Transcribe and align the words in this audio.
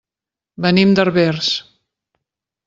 Venim 0.65 0.95
de 0.99 1.05
Herbers. 1.09 1.51